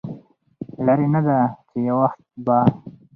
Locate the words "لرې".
0.85-1.07